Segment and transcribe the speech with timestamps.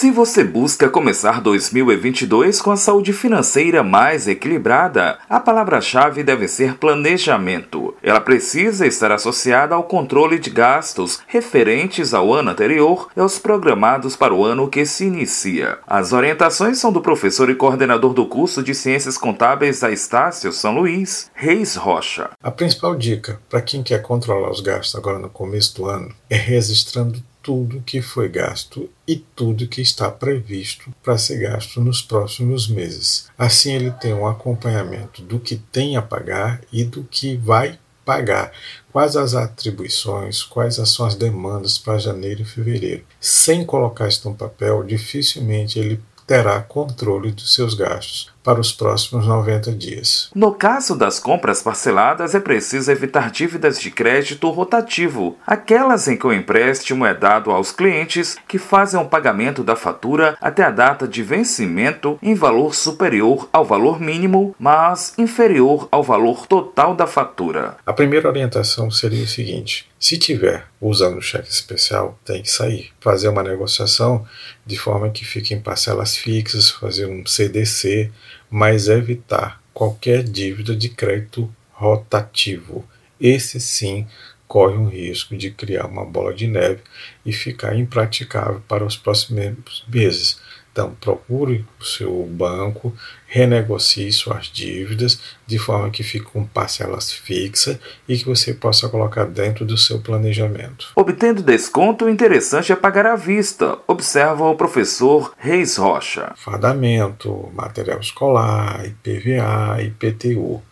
[0.00, 6.78] Se você busca começar 2022 com a saúde financeira mais equilibrada, a palavra-chave deve ser
[6.78, 7.94] planejamento.
[8.02, 14.16] Ela precisa estar associada ao controle de gastos referentes ao ano anterior e aos programados
[14.16, 15.76] para o ano que se inicia.
[15.86, 20.74] As orientações são do professor e coordenador do curso de Ciências Contábeis da Estácio São
[20.74, 22.30] Luís, Reis Rocha.
[22.42, 26.36] A principal dica para quem quer controlar os gastos agora no começo do ano é
[26.36, 32.68] registrando tudo que foi gasto e tudo que está previsto para ser gasto nos próximos
[32.68, 33.26] meses.
[33.36, 38.52] Assim, ele tem um acompanhamento do que tem a pagar e do que vai pagar,
[38.92, 43.04] quais as atribuições, quais são as demandas para janeiro e fevereiro.
[43.20, 49.26] Sem colocar isso no papel, dificilmente ele terá controle dos seus gastos para os próximos
[49.26, 50.30] 90 dias.
[50.34, 56.26] No caso das compras parceladas, é preciso evitar dívidas de crédito rotativo, aquelas em que
[56.26, 61.06] o empréstimo é dado aos clientes que fazem o pagamento da fatura até a data
[61.06, 67.76] de vencimento em valor superior ao valor mínimo, mas inferior ao valor total da fatura.
[67.84, 72.90] A primeira orientação seria o seguinte: se tiver usando o cheque especial, tem que sair,
[73.00, 74.26] fazer uma negociação
[74.64, 78.10] de forma que fique em parcelas fixas, fazer um CDC
[78.50, 82.86] mas evitar qualquer dívida de crédito rotativo.
[83.20, 84.06] Esse sim
[84.46, 86.80] corre um risco de criar uma bola de neve
[87.24, 90.40] e ficar impraticável para os próximos meses.
[90.72, 92.94] Então, procure o seu banco,
[93.26, 99.24] renegocie suas dívidas de forma que fique com parcelas fixas e que você possa colocar
[99.24, 100.92] dentro do seu planejamento.
[100.94, 106.32] Obtendo desconto, o interessante é pagar à vista, observa o professor Reis Rocha.
[106.36, 110.62] Fardamento, material escolar, IPVA, IPTU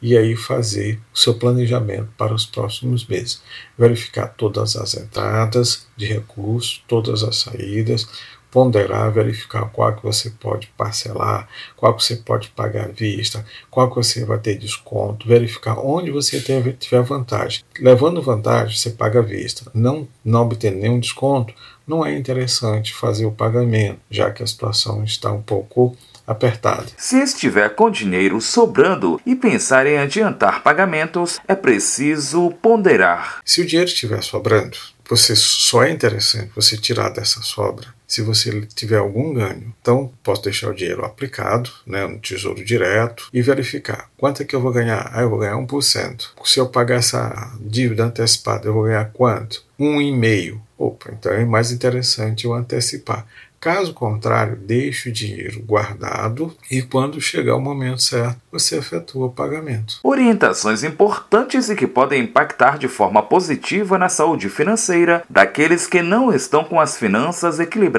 [0.00, 3.42] e aí fazer o seu planejamento para os próximos meses.
[3.76, 8.08] Verificar todas as entradas de recursos, todas as saídas,
[8.50, 13.88] ponderar, verificar qual que você pode parcelar, qual que você pode pagar à vista, qual
[13.88, 16.40] que você vai ter desconto, verificar onde você
[16.78, 17.62] tiver vantagem.
[17.78, 19.70] Levando vantagem, você paga à vista.
[19.74, 21.52] Não, não obtendo nenhum desconto,
[21.86, 25.96] não é interessante fazer o pagamento, já que a situação está um pouco
[26.26, 26.86] apertada.
[26.96, 33.40] Se estiver com dinheiro sobrando e pensar em adiantar pagamentos, é preciso ponderar.
[33.44, 34.76] Se o dinheiro estiver sobrando,
[35.08, 39.74] você só é interessante você tirar dessa sobra se você tiver algum ganho.
[39.80, 44.54] Então, posso deixar o dinheiro aplicado né, no tesouro direto e verificar quanto é que
[44.54, 45.10] eu vou ganhar.
[45.12, 46.28] Ah, eu vou ganhar 1%.
[46.44, 49.64] Se eu pagar essa dívida antecipada, eu vou ganhar quanto?
[49.78, 50.60] 1,5%.
[50.78, 53.26] Opa, então é mais interessante eu antecipar.
[53.58, 59.32] Caso contrário, deixe o dinheiro guardado e quando chegar o momento certo, você efetua o
[59.32, 59.98] pagamento.
[60.04, 66.32] Orientações importantes e que podem impactar de forma positiva na saúde financeira daqueles que não
[66.32, 67.95] estão com as finanças equilibradas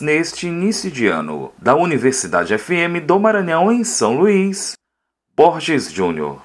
[0.00, 1.52] neste início de ano.
[1.56, 4.72] Da Universidade FM do Maranhão em São Luís,
[5.36, 6.42] Borges Júnior.